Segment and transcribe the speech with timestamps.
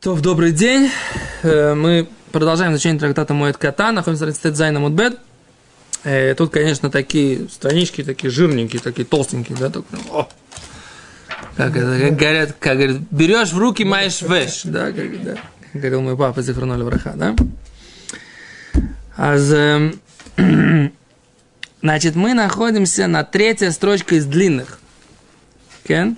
[0.00, 0.90] То, добрый день.
[1.44, 5.20] Э, мы продолжаем изучение трактата Моэт Кота, находимся на Рецитет Зайна Мудбет.
[6.02, 10.28] Э, тут, конечно, такие странички, такие жирненькие, такие толстенькие, да, только, о,
[11.56, 15.36] как, это, как говорят, как говорят, берешь в руки, маешь веш, да, как, да,
[15.72, 17.36] говорил мой папа Зихронули Враха, да.
[19.16, 19.54] Аз,
[21.82, 24.80] значит, мы находимся на третьей строчке из длинных.
[25.86, 26.16] Кен?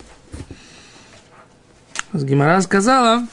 [2.15, 3.27] Гимара сказала,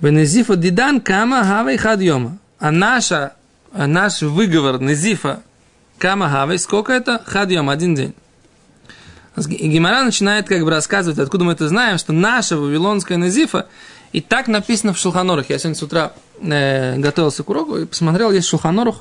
[0.00, 2.38] Венезифа дидан кама хавай хад йома.
[2.58, 3.34] А наша,
[3.72, 5.42] а наш выговор Незифа
[5.98, 7.22] кама хавай, сколько это?
[7.24, 8.14] Хад йома, один день.
[9.36, 13.66] И Гимара начинает как бы рассказывать, откуда мы это знаем, что наша вавилонская Незифа,
[14.12, 15.50] и так написано в Шулханорах.
[15.50, 18.96] Я сегодня с утра э, готовился к уроку и посмотрел, есть Шулханорах.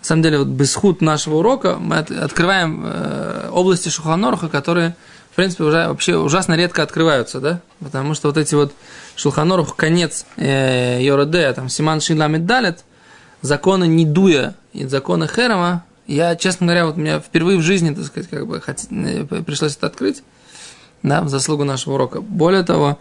[0.00, 4.96] На самом деле, вот без худ нашего урока мы от, открываем э, области Шулханораха, которые
[5.32, 7.60] в принципе, уже, вообще ужасно редко открываются, да?
[7.80, 8.74] Потому что вот эти вот
[9.16, 11.00] Шулханорух, конец э,
[11.54, 12.84] там, Симан Шинламид Далет,
[13.40, 18.28] законы Нидуя и законы Херама, я, честно говоря, вот меня впервые в жизни, так сказать,
[18.28, 18.80] как бы хот...
[18.90, 20.22] Э, пришлось это открыть,
[21.02, 22.20] да, в заслугу нашего урока.
[22.20, 22.98] Более того,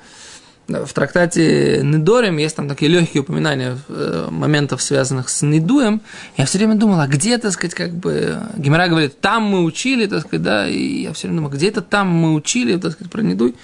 [0.86, 6.02] в трактате Недорим есть там такие легкие упоминания э, моментов, связанных с Недуем.
[6.38, 8.38] Я все время думал, а где, так сказать, как бы...
[8.58, 11.82] Гимера говорит, там мы учили, так сказать, да, и я все время думал, где это
[11.82, 13.56] там мы учили, так сказать, про Недуй.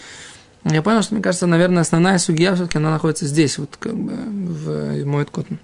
[0.64, 4.14] Я понял, что, мне кажется, наверное, основная судья все-таки она находится здесь, вот как бы
[4.14, 5.56] в Моет Котн.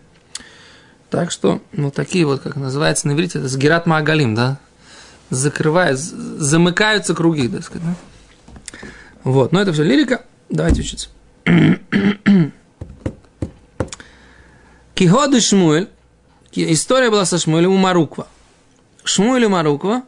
[1.09, 4.57] Так что, ну, такие вот, как называется на иврите, это сгерат магалим, да,
[5.29, 7.95] закрывает, замыкаются круги, так сказать, да?
[9.23, 11.09] Вот, но это все лирика, давайте учиться.
[14.95, 15.89] Киходы Шмуэль,
[16.51, 18.27] история была со Шмуэлем у Маруква.
[19.03, 20.03] Шмуэль у Маруква,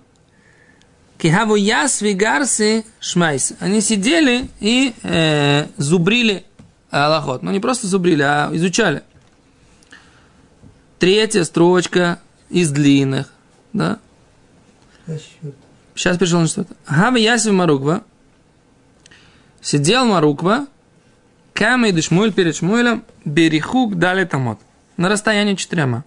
[1.18, 3.54] Кихаву яс вигарси шмайс.
[3.60, 6.46] Они сидели и э, зубрили
[6.90, 7.42] Аллахот.
[7.42, 9.04] Ну, не просто зубрили, а изучали.
[11.00, 12.20] Третья строчка
[12.50, 13.34] из длинных.
[13.74, 14.00] Да?
[15.96, 16.76] Сейчас пришел на что-то.
[16.86, 18.04] Хава ясви Маруква.
[19.62, 20.68] Сидел Маруква
[21.56, 24.60] Кама и Шмуэль перед Шмуэлем берихук дали тамот.
[24.98, 26.04] На расстоянии четырема.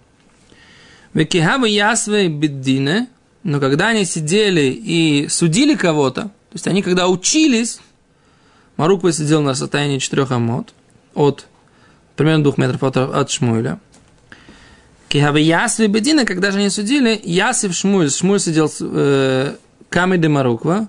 [1.15, 3.09] Векихабы ясвы беддине,
[3.45, 7.81] но когда они сидели и судили кого-то, то есть они когда учились,
[8.77, 10.75] Маруква сидел на расстоянии четырех амот,
[11.15, 11.47] от
[12.15, 13.81] примерно двух метров от, от Шмуэля.
[15.09, 19.55] Кихабы ясвы беддине, когда же они судили, Ясив Шмуэль, Шмуэль сидел э,
[19.89, 20.89] Камеды Маруква,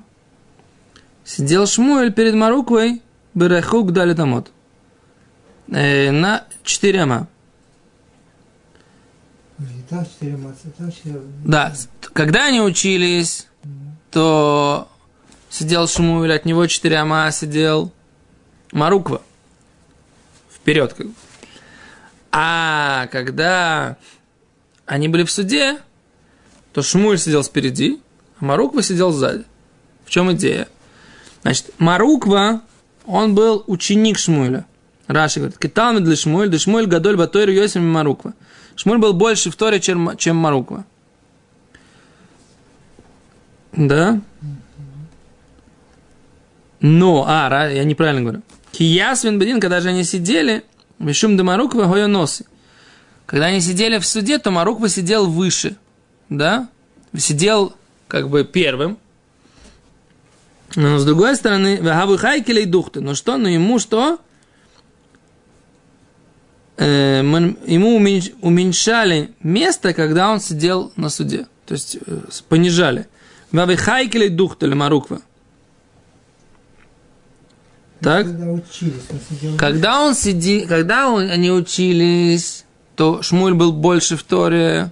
[1.23, 3.01] сидел Шмуэль перед Маруквой,
[3.39, 4.51] Берехук дали тамот.
[5.69, 7.27] Э, на 4 ама.
[11.45, 11.73] Да,
[12.13, 13.47] когда они учились,
[14.11, 14.89] то
[15.49, 17.91] сидел Шмуэль, от него 4 ама сидел
[18.71, 19.21] Маруква.
[20.53, 20.93] Вперед.
[20.93, 21.13] Как бы.
[22.31, 23.97] А когда
[24.85, 25.77] они были в суде,
[26.73, 27.99] то Шмуэль сидел спереди,
[28.39, 29.45] а Маруква сидел сзади.
[30.05, 30.67] В чем идея?
[31.41, 32.61] Значит, Маруква
[33.05, 34.65] он был ученик Шмуэля.
[35.07, 38.33] Раши говорит, Киталмид для Шмуэль, да Шмуэль Гадоль Батойр Йосим Маруква.
[38.75, 40.85] Шмуэль был больше в Торе, чем, чем Маруква.
[43.73, 44.21] Да?
[46.79, 48.41] Но, а, я неправильно говорю.
[48.71, 50.63] Киясвин Бедин, когда же они сидели,
[50.99, 52.45] Вишум де Маруква Гойоноси.
[53.25, 55.75] Когда они сидели в суде, то Маруква сидел выше.
[56.29, 56.69] Да?
[57.17, 57.73] Сидел
[58.07, 58.97] как бы первым,
[60.75, 63.01] но с другой стороны, вахавы хайкелей духты.
[63.01, 64.19] Ну что, ну ему что?
[66.77, 67.21] Э,
[67.65, 67.95] ему
[68.41, 71.47] уменьшали место, когда он сидел на суде.
[71.65, 73.07] То есть э, понижали.
[73.51, 75.21] Вахавы хайкелей духты маруква.
[78.01, 78.25] Так?
[78.25, 82.65] Когда учились, он сидел когда он сиди, когда он, они учились,
[82.95, 84.91] то Шмуль был больше в Торе,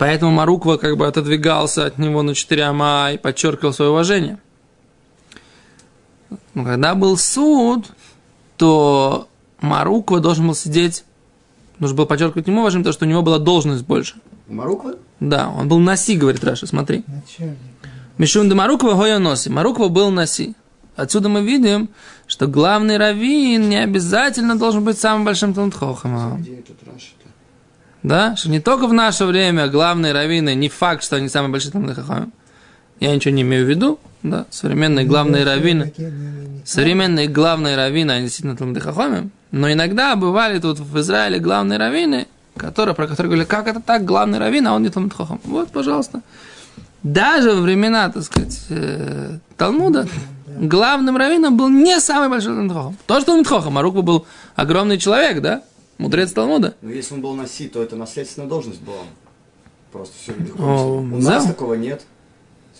[0.00, 4.38] Поэтому Маруква как бы отодвигался от него на четыре ама и подчеркивал свое уважение.
[6.54, 7.84] Но когда был суд,
[8.56, 9.28] то
[9.60, 11.04] Маруква должен был сидеть,
[11.78, 14.14] нужно было подчеркивать ему уважение, потому что у него была должность больше.
[14.48, 14.94] Маруква?
[15.20, 17.04] Да, он был наси, говорит Раша, смотри.
[18.16, 19.50] Мишун де Маруква гоя носи.
[19.50, 20.54] Маруква был наси.
[20.96, 21.90] Отсюда мы видим,
[22.26, 26.40] что главный раввин не обязательно должен быть самым большим талантхохом.
[26.40, 27.19] Где этот Раша?
[28.02, 28.36] Да?
[28.36, 31.92] Что не только в наше время главные раввины, не факт, что они самые большие там
[31.94, 32.32] хахамим.
[32.98, 35.92] Я ничего не имею в виду, да, современные главные раввины,
[36.66, 42.26] современные главные раввины, они действительно там хахамим, но иногда бывали тут в Израиле главные раввины,
[42.56, 45.10] которые, про которые говорили, как это так, главный раввин, а он не там
[45.44, 46.20] Вот, пожалуйста.
[47.02, 50.06] Даже во времена, так сказать, э, Талмуда,
[50.46, 52.96] главным раввином был не самый большой Талмитхохом.
[53.06, 55.62] То, что он Митхохом, а Руква был огромный человек, да?
[56.00, 56.74] Мудрец Талмуда.
[56.82, 59.02] Но если он был наси, то это наследственная должность была.
[59.92, 61.30] Просто все О, У да.
[61.30, 62.02] нас такого нет.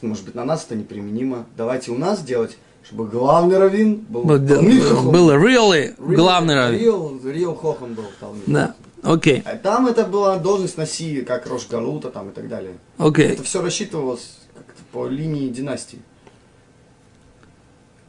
[0.03, 1.45] Может быть, на нас это неприменимо.
[1.59, 5.11] Давайте у нас делать, чтобы главный раввин был Был, Талмид Хохом.
[5.13, 6.81] был really Real- главный раввин.
[6.81, 8.45] Real, real хохом был Талмид.
[8.47, 12.73] Да, окей, А там это была должность наси, как Рош Галута там и так далее.
[12.97, 13.29] окей.
[13.29, 15.99] Это все рассчитывалось как-то по линии династии.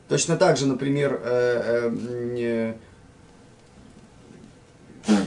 [0.08, 1.90] Точно так же, например, э,
[2.38, 2.74] э,
[5.08, 5.18] не-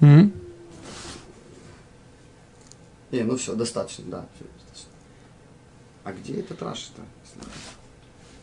[0.00, 0.32] Мгм.
[3.12, 4.26] Не, ну все, достаточно, да.
[4.36, 4.90] всё, достаточно.
[6.04, 7.02] А где этот Раш-то?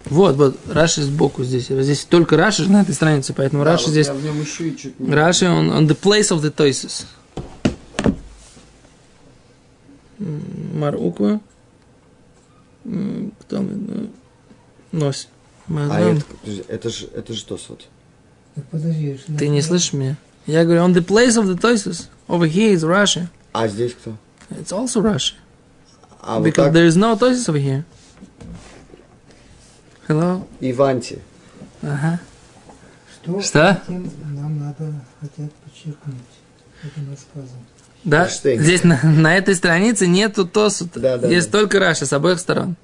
[0.05, 1.67] Вот, вот, Раши сбоку здесь.
[1.67, 4.07] Здесь только Раши же на этой странице, поэтому Да, Раши вот здесь...
[4.07, 5.13] Я в нем ищу и чуть не...
[5.13, 7.05] Раши, он on the place of the toises.
[10.19, 11.41] М, Маруква.
[12.85, 13.71] М, Кто мы?
[13.73, 14.09] Ну,
[14.91, 15.27] Нось.
[15.67, 16.23] Мы А это,
[16.69, 17.87] это же, это же Тосфот.
[18.55, 19.19] Так подожди.
[19.37, 20.15] Ты не слышишь меня?
[20.47, 22.07] Я говорю, on the place of the toises.
[22.27, 23.27] Over here is Russia.
[23.53, 24.15] А здесь кто?
[24.51, 25.35] It's also Russia.
[26.21, 27.83] А вот Because так there is no toises over here.
[30.07, 30.47] Hello?
[30.61, 31.19] Иванти.
[31.81, 32.19] Ага.
[33.23, 33.41] Что?
[33.41, 33.81] Что?
[33.89, 36.15] нам надо, хотят подчеркнуть.
[36.81, 37.59] Это рассказом.
[38.05, 38.61] Да, Эйнштейн.
[38.61, 40.99] здесь на, на этой странице нету тосута.
[40.99, 41.59] Да, да, Есть да.
[41.59, 42.77] только Раша с обоих сторон.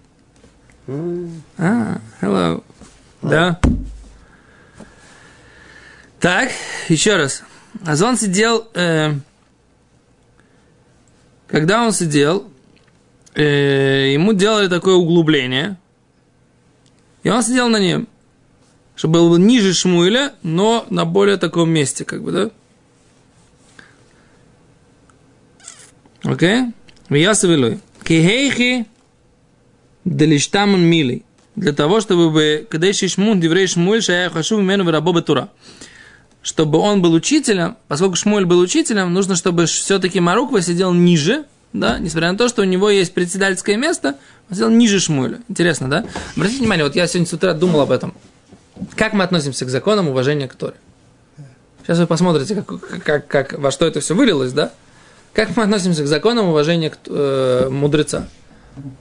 [0.88, 2.62] М, А, hello.
[3.21, 3.57] Да.
[6.19, 6.50] Так,
[6.89, 7.44] еще раз.
[7.85, 9.13] Азон сидел, э,
[11.47, 12.49] когда он сидел,
[13.35, 15.77] э, ему делали такое углубление,
[17.23, 18.07] и он сидел на нем,
[18.95, 22.51] чтобы был ниже Шмуэля, но на более таком месте, как бы, да?
[26.23, 26.73] Окей?
[27.09, 27.79] Я совелой.
[28.03, 28.85] Кихейхи
[30.05, 31.25] делиштамон милей.
[31.55, 35.49] Для того, чтобы бы, еще шмун, деврей шмуэль, шая хашу имену рабо тура.
[36.43, 41.97] Чтобы он был учителем, поскольку Шмуэль был учителем, нужно, чтобы все-таки Маруква сидел ниже, да,
[41.97, 44.17] несмотря на то, что у него есть председательское место,
[44.49, 45.39] он сидел ниже Шмуэля.
[45.47, 46.05] Интересно, да?
[46.35, 48.13] Обратите внимание, вот я сегодня с утра думал об этом.
[48.95, 50.75] Как мы относимся к законам уважения к Торе?
[51.83, 54.71] Сейчас вы посмотрите, как, как, как, во что это все вылилось, да?
[55.33, 58.27] Как мы относимся к законам уважения к э, мудреца?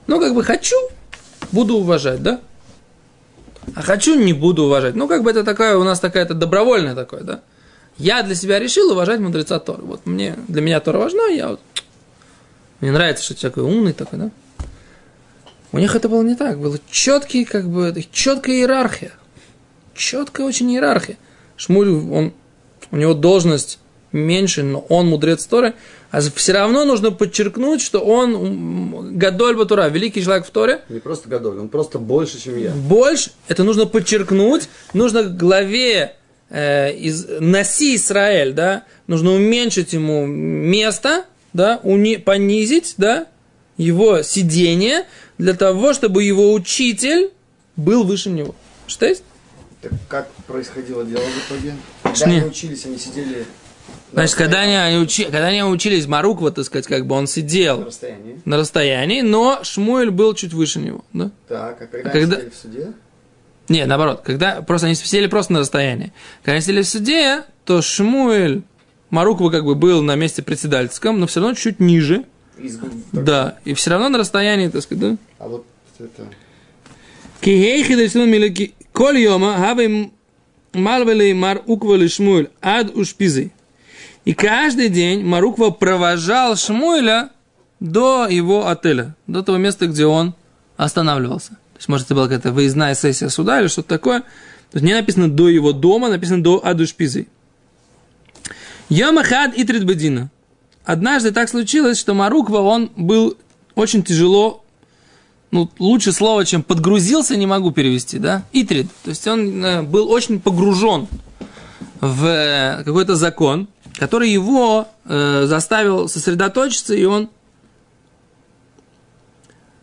[0.06, 0.76] Ну, как бы хочу,
[1.50, 2.40] буду уважать, да?
[3.75, 4.94] А хочу, не буду уважать.
[4.94, 7.41] Ну, как бы это такая, у нас такая-то добровольная такое, да?
[7.99, 9.82] Я для себя решил уважать мудреца Тора.
[9.82, 11.61] Вот мне, для меня Тора важна, я вот...
[12.81, 14.31] Мне нравится, что человек такой умный такой, да?
[15.73, 16.59] У них это было не так.
[16.59, 19.12] Было четкий, как бы, четкая иерархия.
[19.94, 21.17] Четкая очень иерархия.
[21.56, 22.32] Шмуль, он,
[22.91, 23.79] у него должность
[24.11, 25.75] меньше, но он мудрец Торы.
[26.12, 30.82] А все равно нужно подчеркнуть, что он Гадоль Батура, великий человек в Торе.
[30.91, 32.70] Не просто Гадоль, он просто больше, чем я.
[32.70, 36.14] Больше, это нужно подчеркнуть, нужно главе
[36.50, 41.25] э, из Наси Израиль, да, нужно уменьшить ему место,
[41.55, 43.26] да, уни, понизить, да,
[43.79, 45.06] его сидение,
[45.38, 47.31] для того, чтобы его учитель
[47.76, 48.55] был выше него.
[48.87, 49.25] Что есть?
[49.81, 51.75] Так как происходило дело в итоге?
[52.03, 52.37] Когда Шни.
[52.37, 53.47] они учились, они сидели
[54.12, 57.26] Значит, когда они, они учи- когда они учились Маруква, так сказать, как бы он на
[57.26, 58.41] сидел расстоянии.
[58.44, 61.31] на расстоянии, но Шмуэль был чуть выше него, да?
[61.49, 62.93] Так, а когда, А когда- они сидели в суде?
[63.69, 66.12] Не, наоборот, когда просто они сидели просто на расстоянии.
[66.42, 68.62] Когда они сидели в суде, то Шмуэль,
[69.11, 72.25] Маруква как бы был на месте председательском, но все равно чуть ниже.
[72.59, 72.78] Из-
[73.12, 75.16] Да, и все равно на расстоянии, так сказать, да?
[75.38, 75.64] А вот
[75.99, 76.26] это...
[77.40, 80.11] Кихейхи дельсун милики коль йома хавы
[80.73, 83.50] малвели мар уквали Шмуэль ад ушпизы.
[84.25, 87.31] И каждый день Маруква провожал Шмуэля
[87.81, 90.35] до его отеля, до того места, где он
[90.76, 91.50] останавливался.
[91.50, 94.21] То есть, может, это была какая-то выездная сессия суда или что-то такое.
[94.21, 97.26] То есть, не написано до его дома, написано до Адушпизы.
[98.88, 100.31] Йомахад и Тридбедина.
[100.85, 103.37] Однажды так случилось, что Маруква, он был
[103.75, 104.64] очень тяжело,
[105.50, 108.88] ну, лучше слово, чем подгрузился, не могу перевести, да, Итрид.
[109.02, 111.09] То есть, он э, был очень погружен
[112.00, 113.69] в э, какой-то закон,
[114.02, 117.30] который его э, заставил сосредоточиться, и он...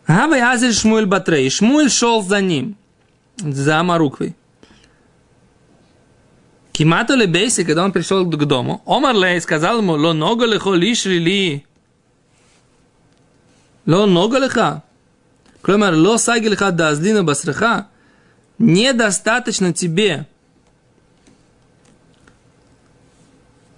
[0.06, 1.48] Гавай Азель Шмуэль Батрей.
[1.48, 2.76] Шмуэль шел за ним,
[3.38, 4.36] за Маруквой.
[6.72, 11.18] Кимато Лебейси, когда он пришел к дому, Омар Лей сказал ему, ло нога лехо лишри
[11.18, 11.66] ли.
[13.86, 14.82] Ло нога леха.
[15.62, 17.88] Кроме ло саги леха дазлина басреха.
[18.58, 20.26] Недостаточно тебе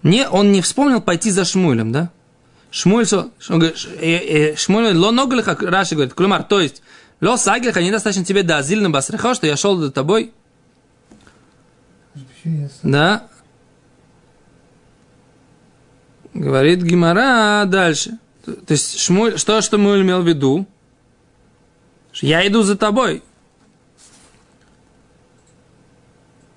[0.02, 2.10] Не, он не вспомнил пойти за Шмуэлем, да?
[2.70, 4.56] Шмуэль, он говорит, э, э,
[5.62, 6.82] Раши говорит, клюмар, то есть,
[7.22, 10.32] Ло сагельха, недостаточно тебе да, зильна басрехо, что я шел за тобой.
[12.82, 13.28] Да.
[16.34, 18.18] Говорит Гимара дальше.
[18.44, 20.66] То есть, Шмуль, что Шмуль имел в виду?
[22.14, 23.22] Я иду за тобой.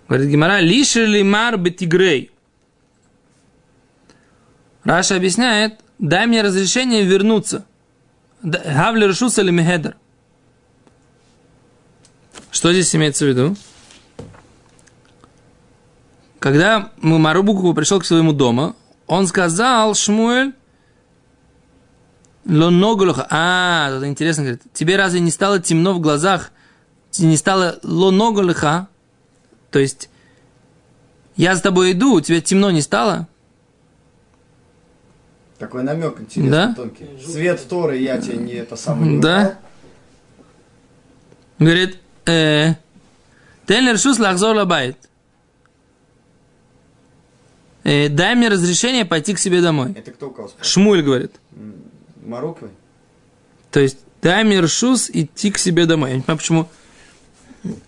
[0.08, 2.32] Говорит Гимара, лиши ли мар бетигрей.
[4.86, 7.65] Раша объясняет, дай мне разрешение вернуться.
[8.44, 9.98] Гавли решуса ли мехедер.
[12.51, 13.58] Что здесь имеется в виду?
[16.39, 18.75] Когда Марубуку пришел к своему дому,
[19.08, 20.54] он сказал, Шмуэль,
[22.46, 23.25] лоноголоха.
[23.32, 26.51] А, это интересно, говорит, тебе разве не стало темно в глазах?
[27.18, 28.88] Не стало лоноголоха?
[29.72, 30.10] То есть,
[31.36, 33.27] я с тобой иду, у тебя темно не стало?
[35.60, 36.74] Такой намек интересный, Да?
[36.76, 37.08] тонкий.
[37.26, 39.20] Свет Торы я тебе не это самое.
[39.20, 39.58] Да.
[41.60, 42.74] Говорит, э,
[43.66, 44.98] Тенлер Шус Лахзор Лабайт.
[47.84, 49.94] Э, дай мне разрешение пойти к себе домой.
[49.96, 50.72] Это кто у кого спрашивает?
[50.74, 51.32] Шмуль говорит.
[52.26, 52.70] Марокко?
[53.72, 56.10] То есть, дай мне ршус идти к себе домой.
[56.12, 56.70] Я не понимаю, почему...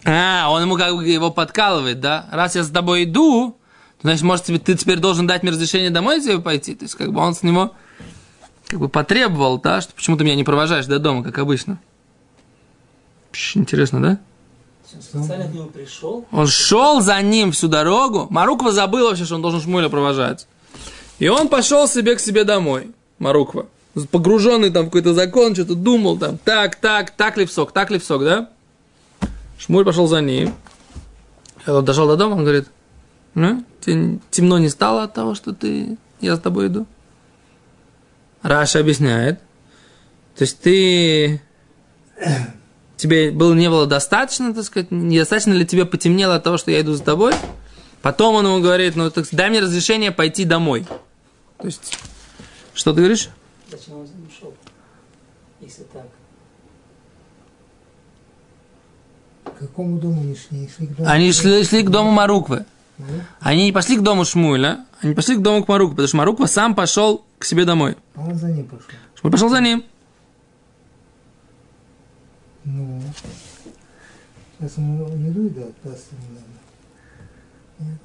[0.05, 2.27] А, он ему как бы его подкалывает, да?
[2.31, 3.57] Раз я с тобой иду,
[4.01, 6.75] значит, может, тебе, ты теперь должен дать мне разрешение домой тебе пойти?
[6.75, 7.73] То есть, как бы он с него
[8.67, 11.79] как бы потребовал, да, что почему ты меня не провожаешь до дома, как обычно.
[13.31, 14.19] Пш, интересно, да?
[14.93, 16.25] Он специально к нему пришел.
[16.31, 18.27] Он шел за ним всю дорогу.
[18.29, 20.47] Маруква забыл вообще, что он должен Шмуля провожать.
[21.19, 22.91] И он пошел себе к себе домой.
[23.19, 23.67] Маруква.
[24.11, 26.37] Погруженный там в какой-то закон, что-то думал там.
[26.37, 28.49] Так, так, так ли в сок, так ли в сок, да?
[29.57, 30.53] Шмуль пошел за ним.
[31.65, 32.67] Когда он дошел до дома, он говорит,
[33.37, 36.87] ну, тебе темно не стало от того, что ты, я с тобой иду?
[38.41, 39.39] Раша объясняет.
[40.35, 41.39] То есть ты
[42.95, 46.81] тебе было, не было достаточно, так сказать, недостаточно ли тебе потемнело от того, что я
[46.81, 47.35] иду за тобой?
[48.01, 50.87] Потом он ему говорит, ну, так, дай мне разрешение пойти домой.
[51.59, 51.95] То есть,
[52.73, 53.29] что ты говоришь?
[53.69, 54.51] Зачем он за ним шел?
[55.61, 56.07] Если так.
[59.43, 60.67] К какому дому не шли?
[60.75, 61.07] Шли к дому?
[61.07, 62.65] Они шли, шли к дому Маруквы.
[63.39, 66.45] Они не пошли к дому Шмуэля, они пошли к дому к Марукве, потому что Маруква
[66.47, 67.95] сам пошел к себе домой.
[68.15, 68.85] а он за ним пошел.
[69.15, 69.83] Шмуль пошел за ним.
[72.65, 73.01] Ну,
[74.59, 76.39] сейчас ему еду и да, даст ему.
[77.79, 77.99] Нет.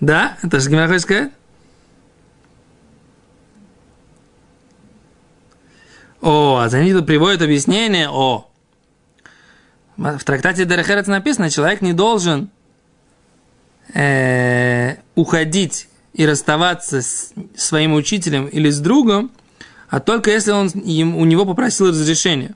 [0.00, 0.38] Да?
[0.42, 1.32] Это же Гимара хочет сказать?
[6.22, 8.48] О, а за ним тут приводит объяснение о.
[9.96, 12.50] В трактате Дерехерец написано, человек не должен
[13.94, 19.30] э, уходить и расставаться с своим учителем или с другом,
[19.88, 22.54] а только если он им, у него попросил разрешения.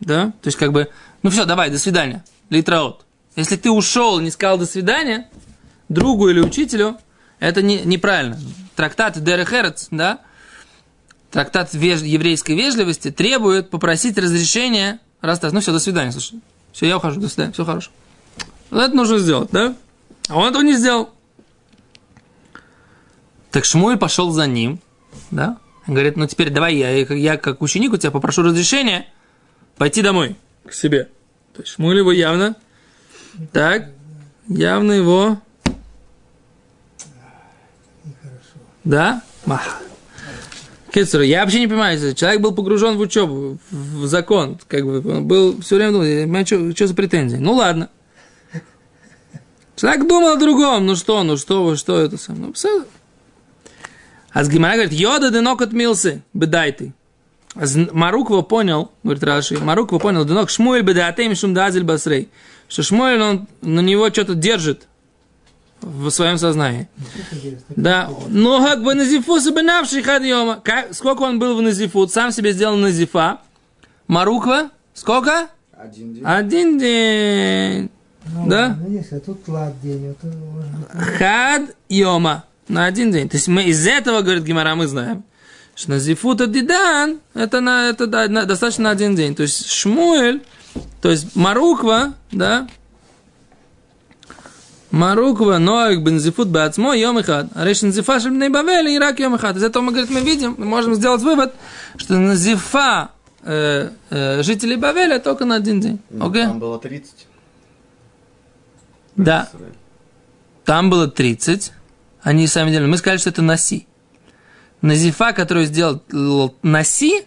[0.00, 0.26] Да?
[0.42, 0.88] То есть, как бы,
[1.22, 2.24] ну все, давай, до свидания.
[2.50, 3.04] Литраот.
[3.36, 5.28] Если ты ушел не сказал до свидания,
[5.88, 6.98] другу или учителю,
[7.38, 8.38] это не, неправильно.
[8.76, 10.20] Трактат Дерехерец, да,
[11.30, 15.54] трактат веж- еврейской вежливости требует попросить разрешения расстаться.
[15.54, 16.40] Ну все, до свидания, слушай.
[16.72, 17.90] Все, я ухожу, до свидания, все хорошо.
[18.70, 19.74] Это нужно сделать, да?
[20.28, 21.10] А он этого не сделал.
[23.50, 24.80] Так Шмуэль пошел за ним,
[25.30, 25.58] да?
[25.86, 29.08] Говорит, ну теперь давай я, я как ученик у тебя попрошу разрешения
[29.76, 30.36] пойти домой,
[30.66, 31.10] к себе.
[31.54, 32.56] То есть Шмуэль его явно,
[33.52, 33.90] так,
[34.48, 35.38] явно его.
[38.84, 39.22] Да?
[39.44, 39.82] Мах.
[40.92, 45.26] Кицур, я вообще не понимаю, человек был погружен в учебу, в закон, как бы, он
[45.26, 47.36] был все время думал, что, что за претензии.
[47.36, 47.88] Ну ладно.
[49.82, 52.84] Человек думал о другом, ну что, ну что, что это сам, ну все.
[54.30, 56.92] А с Гимара говорит, йода денок отмился, бедай ты.
[57.56, 62.28] А з- Маруква понял, говорит Раши, Маруква понял, денок шмуэль бедатей мишум дазель басрей,
[62.68, 64.86] что шмуэль, он на него что-то держит
[65.80, 66.88] в своем сознании.
[67.70, 70.60] Да, но как бы назифу сабанавший хадьома.
[70.62, 72.06] Как- Сколько он был в назифу?
[72.06, 73.40] Сам себе сделал назифа.
[74.06, 74.70] Маруква?
[74.94, 75.48] Сколько?
[75.76, 76.22] Один день.
[76.24, 77.90] Один день.
[78.26, 78.76] Ну, Да?
[78.80, 82.44] Ну, если тут лад день, вот, может быть, Хад йома.
[82.68, 83.28] На один день.
[83.28, 85.24] То есть мы из этого, говорит Гимара, мы знаем,
[85.74, 89.34] что назифут дидан, это, на, это да, на- достаточно на один день.
[89.34, 90.42] То есть Шмуэль,
[91.00, 92.68] то есть Маруква, да,
[94.92, 96.92] Маруква, Ноик, Бензифут, Бацмо.
[96.92, 99.56] А речь Назифа, Шебней Бавели, Ирак, Йом Ихад.
[99.56, 101.54] Из этого мы, говорит, мы видим, мы можем сделать вывод,
[101.96, 103.10] что Назифа
[103.42, 105.98] э, э, жителей Бавеля только на один день.
[106.10, 106.44] Ну, Окей?
[106.44, 107.26] Там было 30.
[109.16, 109.50] Да.
[110.64, 111.72] Там было 30.
[112.22, 112.86] Они сами делали.
[112.86, 113.86] Мы сказали, что это Наси.
[114.80, 116.02] Назифа, которую сделал
[116.62, 117.24] Наси,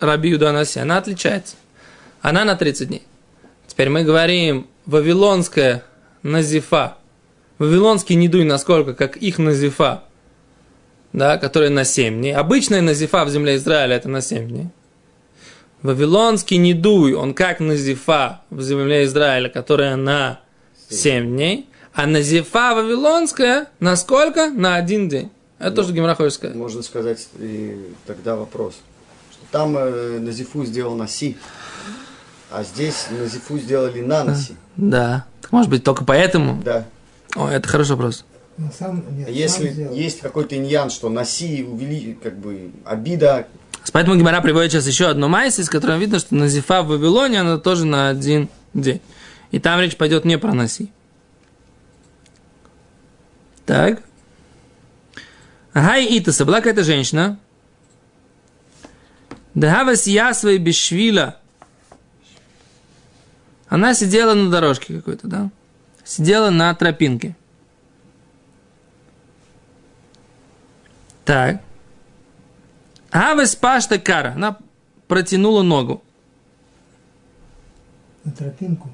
[0.00, 1.56] Раби Юданаси, она отличается.
[2.20, 3.02] Она на 30 дней.
[3.66, 5.84] Теперь мы говорим вавилонская
[6.22, 6.96] назифа.
[7.58, 10.04] Вавилонский недуй насколько, как их назифа,
[11.12, 12.34] да, которая на 7 дней.
[12.34, 14.68] Обычная назифа в земле Израиля это на 7 дней.
[15.82, 20.40] Вавилонский недуй, он как назифа в земле Израиля, которая на
[20.90, 21.68] 7 дней.
[21.92, 24.50] А назифа вавилонская на сколько?
[24.50, 25.30] На один день.
[25.58, 26.56] Это то, что Гимра хочет сказать.
[26.56, 28.74] Можно сказать и тогда вопрос.
[29.32, 31.36] Что там э, Назифу сделал на Си,
[32.50, 34.54] а здесь Назифу сделали на Наси.
[34.76, 35.26] Да.
[35.40, 36.62] Так может быть только поэтому?
[36.64, 36.86] Да.
[37.34, 38.24] О, это хороший вопрос.
[38.56, 39.94] Ну, сам, нет, А сам Если сделал.
[39.94, 43.46] есть какой-то иньян, что на Си увели, как бы, обида,
[43.92, 47.58] Поэтому Гимара приводит сейчас еще одну майс, из которой видно, что Назифа в Вавилоне, она
[47.58, 49.00] тоже на один день.
[49.50, 50.90] И там речь пойдет не про Наси.
[53.64, 54.02] Так.
[55.74, 57.38] Гай Итаса, была какая-то женщина.
[59.54, 61.38] Дагавас ясва и бешвила.
[63.68, 65.50] Она сидела на дорожке какой-то, да?
[66.04, 67.36] Сидела на тропинке.
[71.24, 71.60] Так.
[73.10, 74.32] Авес пашта кара.
[74.34, 74.58] Она
[75.06, 76.02] протянула ногу.
[78.24, 78.90] На тропинку.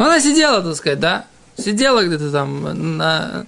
[0.00, 1.26] Ну, она сидела, так сказать, да?
[1.58, 3.44] Сидела где-то там на,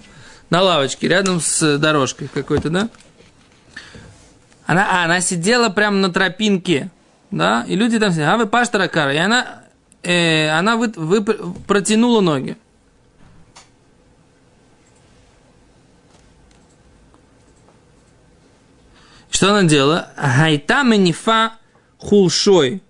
[0.51, 2.91] на лавочке, рядом с дорожкой какой-то, да?
[4.67, 6.91] Она, а, она сидела прямо на тропинке,
[7.31, 7.65] да?
[7.67, 8.27] И люди там сидели.
[8.27, 9.15] А вы паштара кара.
[9.15, 9.63] И она,
[10.03, 12.59] э, она вы, вы, протянула ноги.
[19.31, 20.11] Что она делала?
[20.19, 21.53] Хайта манифа
[21.97, 22.83] хулшой.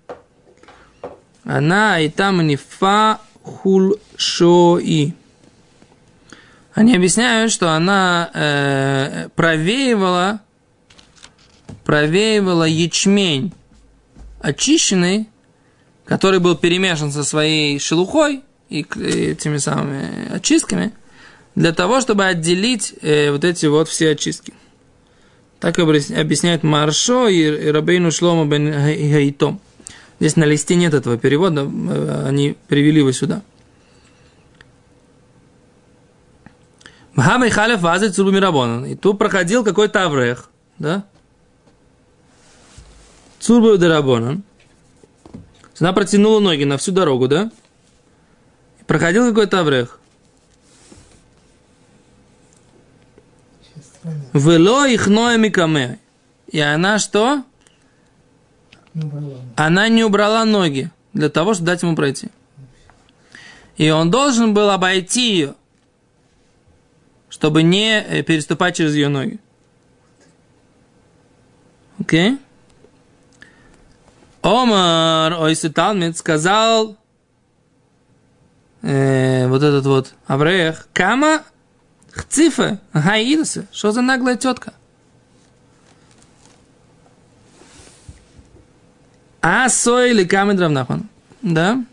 [1.44, 5.14] Она айта манифа хулшои.
[6.74, 10.40] Они объясняют, что она э, провеивала,
[11.84, 13.52] провеивала ячмень
[14.40, 15.28] очищенный,
[16.04, 20.92] который был перемешан со своей шелухой и к- этими самыми очистками,
[21.54, 24.54] для того, чтобы отделить э, вот эти вот все очистки.
[25.60, 29.60] Так объясняют Маршо и и Рабейну Шлома бен Хай- Хаитом.
[30.22, 33.42] Здесь на листе нет этого перевода, э, они привели его сюда.
[37.14, 38.86] Мхамай халев вазы цуру мирабонан.
[38.86, 41.04] И тут проходил какой-то аврех, да?
[43.40, 44.44] Цурбу дарабонан.
[45.80, 47.50] Она протянула ноги на всю дорогу, да?
[48.86, 49.98] Проходил какой-то аврех.
[54.32, 55.98] Вело их ноемикаме.
[56.46, 57.42] И она что?
[58.94, 62.28] Ну, она не убрала ноги для того, чтобы дать ему пройти.
[63.76, 65.54] И он должен был обойти ее,
[67.30, 69.40] чтобы не э, переступать через ее ноги.
[71.98, 72.38] Окей?
[74.42, 76.96] Омар Ойсы Талмит сказал
[78.82, 81.42] э, вот этот вот Аврех, Кама
[82.10, 83.66] Хцифа Гаидаса.
[83.72, 84.74] Что за наглая тетка?
[89.42, 91.08] А сой или камень равнахон.
[91.42, 91.84] Да?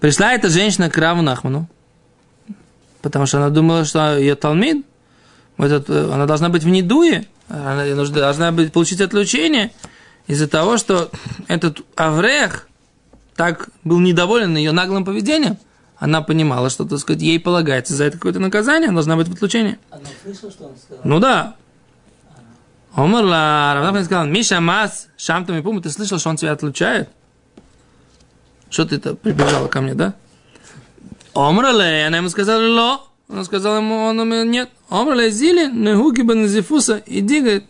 [0.00, 1.68] Пришла эта женщина к Раву Нахману,
[3.02, 4.86] потому что она думала, что ее Талмид,
[5.58, 9.72] этот, э, она должна быть в недуе, она должна быть, получить отлучение
[10.26, 11.10] из-за того, что
[11.48, 12.68] этот Аврех
[13.34, 15.58] так был недоволен ее наглым поведением,
[15.98, 19.32] она понимала, что, так сказать, ей полагается за это какое-то наказание, она должна быть в
[19.32, 19.78] отлучении.
[19.90, 21.00] Она слышала, что он сказал?
[21.04, 21.56] Ну да.
[22.96, 27.10] Омарла, Равнахман сказал, Миша Мас, Шамтам и Пуму, ты слышал, что он тебя отлучает?
[28.70, 30.14] Что ты то прибежала ко мне, да?
[31.34, 33.06] Омрале, она ему сказала, ло.
[33.28, 34.70] Она сказала ему, он ему, нет.
[34.88, 37.64] Омрале, зили, негуги бензифуса, иди, говорит,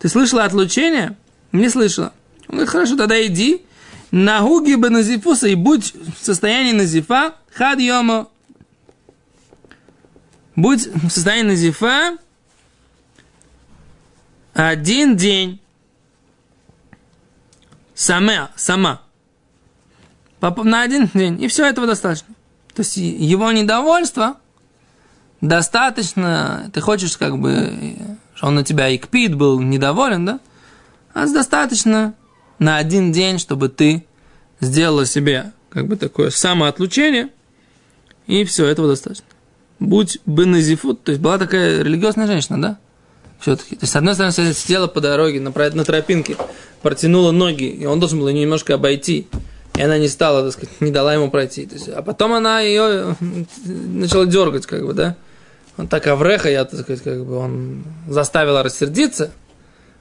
[0.00, 1.16] ты слышала отлучение?
[1.52, 2.12] Не слышала.
[2.48, 3.64] Он говорит, хорошо, тогда иди,
[4.10, 8.26] нагуги бензифуса, и будь в состоянии назифа, хад йомо.
[10.56, 12.18] Будь в состоянии назифа,
[14.56, 15.60] один день.
[17.94, 19.02] Сама, сама.
[20.40, 21.42] На один день.
[21.42, 22.34] И все этого достаточно.
[22.74, 24.36] То есть его недовольство
[25.40, 26.70] достаточно.
[26.72, 27.96] Ты хочешь, как бы,
[28.34, 30.40] что он на тебя и кпит был недоволен, да?
[31.14, 32.14] А достаточно
[32.58, 34.06] на один день, чтобы ты
[34.60, 37.30] сделала себе как бы такое самоотлучение,
[38.26, 39.26] и все, этого достаточно.
[39.78, 42.78] Будь беназифут, то есть была такая религиозная женщина, да?
[43.40, 43.76] Все-таки.
[43.76, 46.36] То есть, с одной стороны, она сидела по дороге, на, на тропинке,
[46.82, 49.28] протянула ноги, и он должен был ее немножко обойти.
[49.76, 51.66] И она не стала, так сказать, не дала ему пройти.
[51.66, 53.14] То есть, а потом она ее
[53.64, 55.16] начала дергать, как бы, да?
[55.76, 59.30] Он так Авреха, я, так сказать, как бы он заставил рассердиться.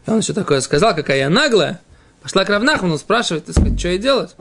[0.07, 1.81] И он еще такое сказал, какая я наглая.
[2.21, 4.35] Пошла к Равнахману, спрашивает, так сказать, что ей делать?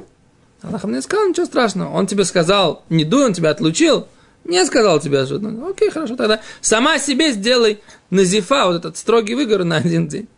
[0.62, 1.92] Равнахман не сказал, ничего страшного.
[1.92, 4.06] Он тебе сказал, не дуй, он тебя отлучил.
[4.44, 7.80] Не сказал тебе, ну, окей, хорошо, тогда сама себе сделай
[8.10, 10.28] назифа, вот этот строгий выговор на один день.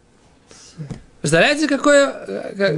[1.20, 2.76] Представляете, какое, э, как-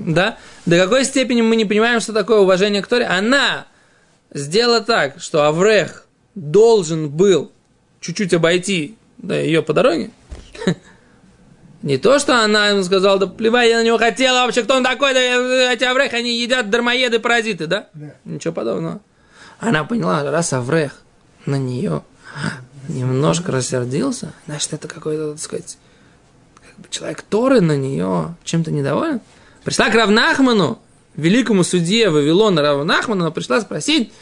[0.00, 3.04] да, до какой степени мы не понимаем, что такое уважение к Торе?
[3.06, 3.66] Она
[4.34, 7.52] сделала так, что Аврех должен был
[8.00, 10.10] чуть-чуть обойти да, ее по дороге.
[11.82, 14.82] Не то, что она ему сказала, да плевай, я на него хотела вообще, кто он
[14.82, 15.20] такой, да
[15.72, 17.88] эти Аврех, они едят дармоеды, паразиты, да?
[17.94, 18.14] Да.
[18.24, 19.00] Ничего подобного.
[19.58, 21.00] Она поняла, раз Аврех
[21.46, 22.02] на нее
[22.88, 25.78] немножко рассердился, значит, это какой-то, так сказать,
[26.66, 29.20] как бы человек Торы на нее чем-то недоволен.
[29.64, 30.78] Пришла к Равнахману,
[31.16, 34.12] великому судье Вавилона Равнахману, она пришла спросить,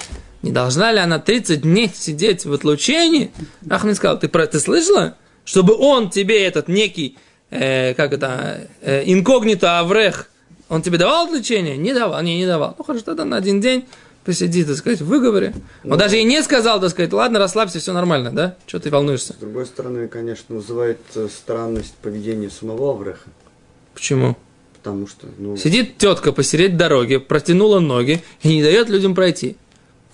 [0.42, 3.30] не должна ли она 30 дней сидеть в отлучении.
[3.68, 5.16] Рахман сказал, ты, про, ты слышала?
[5.44, 7.18] Чтобы он тебе этот некий,
[7.50, 10.28] э, как это, э, инкогнито Аврех,
[10.68, 11.76] он тебе давал отлучение?
[11.76, 12.74] Не давал, не, не давал.
[12.76, 13.86] Ну хорошо, тогда на один день
[14.26, 15.54] посиди, так сказать, в выговоре.
[15.84, 18.56] Он даже и не сказал, так сказать, ладно, расслабься, все нормально, да?
[18.66, 19.32] Что ты волнуешься?
[19.32, 23.30] С другой стороны, конечно, вызывает э, странность поведения самого Авреха.
[23.94, 24.36] Почему?
[24.74, 29.56] Потому что, ну, Сидит тетка посередине дороги, протянула ноги и не дает людям пройти.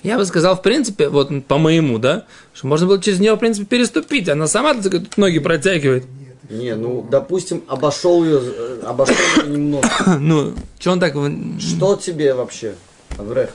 [0.03, 3.39] Я бы сказал, в принципе, вот по моему, да, что можно было через нее, в
[3.39, 4.29] принципе, переступить.
[4.29, 6.05] Она сама так сказать, ноги протягивает.
[6.51, 9.89] Нет, не, ну, допустим, обошел ее, э, обошел ее немного.
[10.19, 11.15] Ну, что он так...
[11.61, 12.75] Что тебе вообще,
[13.17, 13.51] Аврех?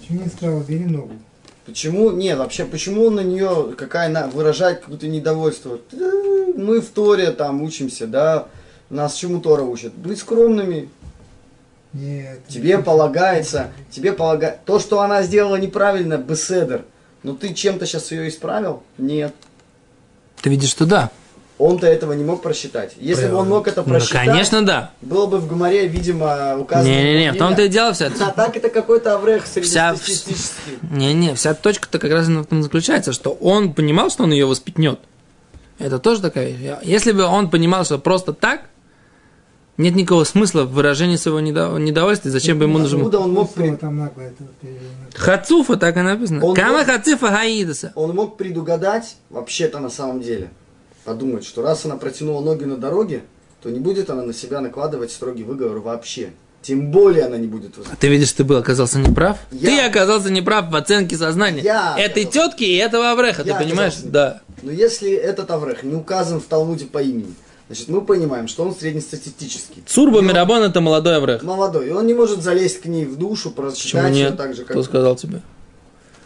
[0.00, 1.12] Почему не сказал, бери ногу?
[1.66, 5.78] Почему, нет, вообще, почему он на нее, какая на, выражает какое-то недовольство?
[5.92, 6.10] Да,
[6.56, 8.48] Мы в Торе там учимся, да,
[8.88, 9.94] нас чему Тора учат?
[9.94, 10.88] Быть скромными,
[11.92, 12.40] Нет.
[12.48, 16.84] тебе полагается, тебе полагается, то, что она сделала неправильно, беседер,
[17.22, 18.82] но ты чем-то сейчас ее исправил?
[18.98, 19.34] Нет.
[20.40, 21.10] Ты видишь, что да.
[21.60, 22.94] Он-то этого не мог просчитать.
[22.98, 24.92] Если бы он мог это Ну, просчитать, конечно, да.
[25.02, 26.88] было бы в Гумаре, видимо, указано.
[26.90, 28.06] Не-не-не, в том-то и дело вся...
[28.18, 30.78] А так это какой-то Аврех Вся- среднестатистический.
[30.90, 35.00] Не-не, вся точка-то как раз в том заключается, что он понимал, что он ее воспитнет.
[35.78, 36.76] Это тоже такая вещь.
[36.82, 38.62] Если бы он понимал, что просто так,
[39.76, 42.98] нет никакого смысла в выражении своего недо- недовольствия, зачем бы ему нужно...
[42.98, 43.78] Откуда он мог, при-.
[45.14, 46.44] Хацуфа, так и написано.
[46.44, 47.92] Он Кама мог- хацифа гаидаса.
[47.94, 50.50] он мог предугадать, вообще-то на самом деле,
[51.10, 53.22] подумать, что раз она протянула ноги на дороге,
[53.62, 56.30] то не будет она на себя накладывать строгий выговор вообще.
[56.62, 57.98] Тем более она не будет воспитывать.
[57.98, 59.38] ты видишь, ты был оказался неправ?
[59.50, 61.62] Я- Ты оказался неправ в оценке сознания.
[61.62, 63.94] Я Этой оказался- тетки и этого Авреха, Я ты понимаешь?
[63.94, 64.40] оказался Да.
[64.62, 67.34] Но если этот Аврех не указан в Талмуде по имени,
[67.66, 69.82] значит мы понимаем, что он среднестатистический.
[69.86, 70.22] Цурба И
[70.54, 71.42] он это молодой Аврех.
[71.42, 74.72] Молодой, и он не может залезть к ней в душу, прочитать ее так же, как...
[74.72, 75.40] Кто сказал тебе?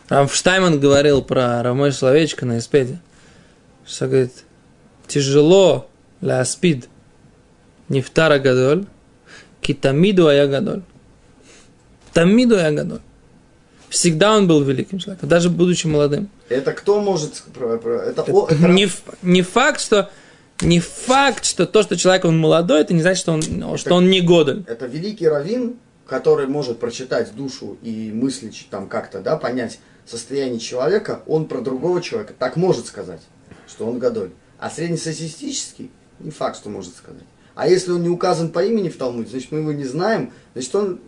[0.08, 2.98] Раф Штайман говорил про Рамой Словечко на Испеде.
[3.86, 4.32] Что говорит,
[5.06, 5.88] тяжело
[6.20, 6.88] ля аспид
[7.88, 8.86] нефтара гадоль,
[9.60, 10.82] китамиду ая гадоль.
[12.12, 13.00] Тамиду ая гадоль.
[13.88, 16.28] Всегда он был великим человеком, даже будучи молодым.
[16.48, 17.44] Это кто может...
[17.54, 18.88] Это, это Не,
[19.22, 20.10] не факт, что
[20.60, 24.10] не факт, что то, что человек он молодой, это не значит, что он, что он
[24.10, 24.64] не годен.
[24.66, 31.22] Это великий раввин, который может прочитать душу и мыслить там как-то, да, понять состояние человека,
[31.26, 33.20] он про другого человека так может сказать,
[33.68, 34.30] что он гадоль.
[34.64, 37.26] А среднестатистический не факт, что может сказать.
[37.54, 40.74] А если он не указан по имени в Талмуде, значит мы его не знаем, значит
[40.74, 41.00] он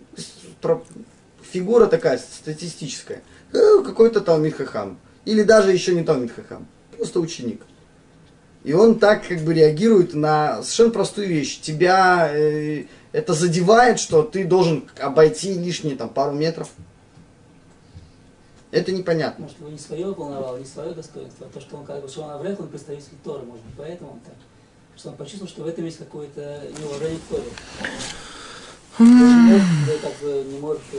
[1.40, 3.22] фигура такая статистическая.
[3.54, 4.98] Э, Какой-то Талмит Хахам.
[5.24, 6.66] Или даже еще не Талмит Хахам.
[6.98, 7.62] Просто ученик.
[8.62, 11.58] И он так как бы реагирует на совершенно простую вещь.
[11.58, 16.68] Тебя э, это задевает, что ты должен обойти лишние там пару метров.
[18.70, 19.44] Это непонятно.
[19.44, 22.22] Может, его не свое волновало, не свое достоинство, а то, что он как бы, что
[22.22, 24.34] он Аврех, он представитель Торы, может быть, поэтому он так.
[24.96, 27.44] Что он почувствовал, что в этом есть какое-то неуважение к Торе.
[30.02, 30.98] Как бы не может, э,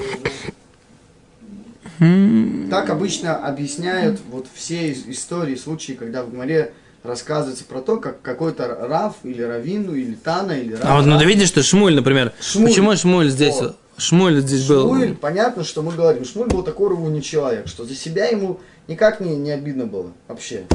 [2.00, 8.22] ну, Так обычно объясняют вот все истории, случаи, когда в Гмаре рассказывается про то, как
[8.22, 10.86] какой-то Рав или Равину, или Тана, или Рав.
[10.86, 12.34] А вот ну ты видишь, что Шмуль, например.
[12.40, 12.68] Шмуль.
[12.68, 13.56] Почему Шмуль здесь?
[13.56, 13.78] Вот.
[13.98, 14.88] Шмуль здесь был.
[14.88, 19.20] Шмуль, понятно, что мы говорим, Шмуль был такой рвуний человек, что за себя ему никак
[19.20, 20.66] не, не обидно было вообще.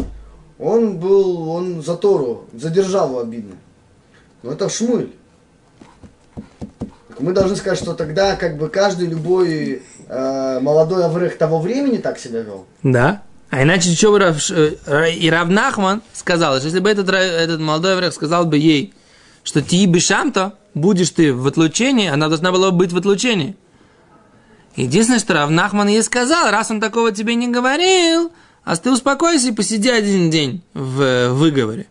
[0.59, 3.57] Он был, он за Тору, задержал его обидно.
[4.43, 5.11] Но это Шмуль.
[7.09, 11.99] Так мы должны сказать, что тогда как бы каждый любой э, молодой Аврех того времени
[11.99, 12.67] так себя вел.
[12.83, 13.23] Да.
[13.51, 17.61] А иначе что бы Рав, э, и Рав Нахман сказал, что если бы этот, этот
[17.61, 18.95] молодой еврей сказал бы ей,
[19.45, 23.57] что ты бешам-то, будешь ты в отлучении, она должна была бы быть в отлучении.
[24.77, 28.33] Единственное, что Равнахман ей сказал, раз он такого тебе не говорил,
[28.65, 31.89] а ты успокойся и посиди один день в выговоре.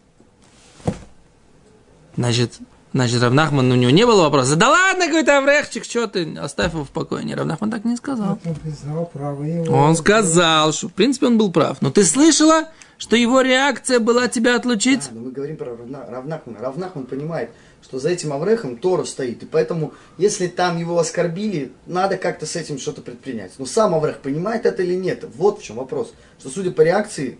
[2.17, 2.54] Значит,
[2.94, 4.56] значит, Равнахман, у него не было вопроса.
[4.56, 7.24] Да ладно, говорит Аврехчик, что ты, оставь его в покое.
[7.24, 8.39] Не, Равнахман так не сказал.
[8.44, 9.74] Он признал право его.
[9.74, 11.82] Он сказал, что в принципе он был прав.
[11.82, 12.65] Но ты слышала,
[12.98, 15.08] что его реакция была тебя отлучить?
[15.10, 16.60] Да, но мы говорим про Равна- Равнахмана.
[16.60, 19.44] Равнахман понимает, что за этим Аврехом Тора стоит.
[19.44, 23.52] И поэтому, если там его оскорбили, надо как-то с этим что-то предпринять.
[23.58, 25.26] Но сам Аврех понимает это или нет?
[25.36, 26.13] Вот в чем вопрос.
[26.39, 27.38] Что судя по реакции,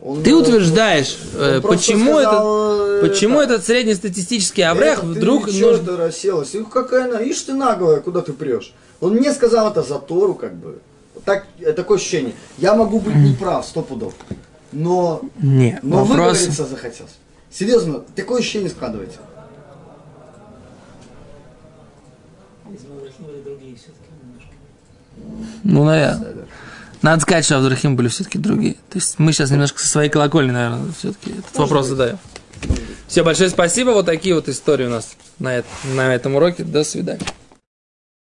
[0.00, 0.22] он...
[0.22, 5.06] Ты э, утверждаешь, он э, почему, сказал, этот, э, почему это- этот среднестатистический Аврех это
[5.06, 5.84] вдруг ты нужен...
[5.84, 6.54] ты расселась?
[6.54, 7.20] Их какая она?
[7.20, 8.72] Ишь ты наглая, куда ты прешь?
[9.00, 10.80] Он мне сказал это за Тору, как бы.
[11.24, 11.46] Так,
[11.76, 12.34] такое ощущение.
[12.58, 14.14] Я могу быть неправ, сто пудов.
[14.70, 16.38] Но, Нет, но вопрос...
[16.38, 17.12] выговориться захотелось.
[17.50, 19.18] Серьезно, такое ощущение складывается.
[22.68, 24.54] Видимо, Аврахим были другие все-таки немножко.
[25.64, 26.34] Ну, наверное.
[27.02, 28.74] Надо сказать, что Авдрахим были все-таки другие.
[28.90, 31.90] То есть мы сейчас немножко со своей колокольни, наверное, все-таки этот вопрос быть.
[31.90, 32.18] задаем.
[33.06, 33.90] Все, большое спасибо.
[33.90, 36.64] Вот такие вот истории у нас на, эт- на этом уроке.
[36.64, 37.20] До свидания.